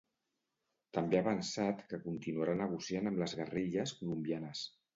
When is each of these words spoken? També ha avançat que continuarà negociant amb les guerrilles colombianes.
També 0.97 1.19
ha 1.19 1.23
avançat 1.25 1.83
que 1.93 2.01
continuarà 2.07 2.57
negociant 2.63 3.13
amb 3.13 3.23
les 3.25 3.39
guerrilles 3.43 3.97
colombianes. 4.03 4.69